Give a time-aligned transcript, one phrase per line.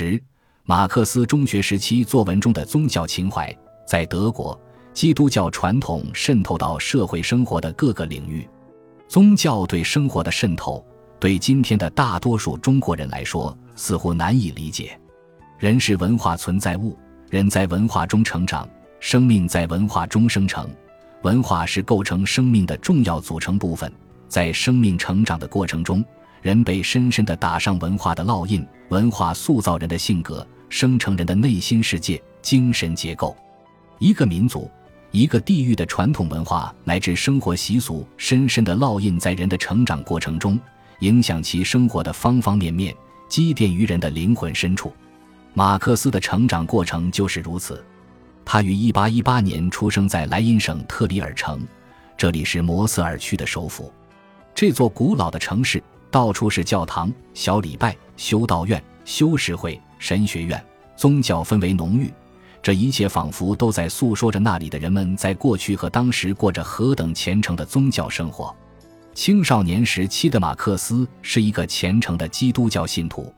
[0.00, 0.22] 十，
[0.62, 3.52] 马克思中学时期作文中的宗教情怀，
[3.84, 4.56] 在德国，
[4.92, 8.48] 基督教传统渗透到社会生活的各个领域。
[9.08, 10.86] 宗教对生活的渗透，
[11.18, 14.96] 对今天的大多数中国人来说，似乎难以理解。
[15.58, 16.96] 人是文化存在物，
[17.28, 18.68] 人在文化中成长，
[19.00, 20.70] 生命在文化中生成，
[21.22, 23.92] 文化是构成生命的重要组成部分。
[24.28, 26.04] 在生命成长的过程中，
[26.42, 33.36] 人被深深地打上文化的烙印，文化塑造人的性格，生成人的内心世界、精神结构。
[33.98, 34.70] 一个民族、
[35.10, 40.58] 一个地域的传统文化乃至生活习俗，深深地烙印在人的成长过程中，
[41.00, 42.94] 影响其生活的方方面面，
[43.28, 44.92] 积淀于人的灵魂深处。
[45.54, 47.84] 马克思的成长过程就是如此。
[48.44, 51.66] 他于1818年出生在莱茵省特里尔城，
[52.16, 53.92] 这里是摩斯尔区的首府。
[54.54, 55.82] 这座古老的城市。
[56.10, 60.62] 到处是教堂、小礼拜、修道院、修士会、神学院，
[60.96, 62.12] 宗教氛围浓郁。
[62.62, 68.54] 这一切仿佛都在诉说着那里的人们在过去和当时过着何等虔诚的宗教生活。
[69.14, 73.32] 青少年时期的马克思是一个虔诚的基督教信徒，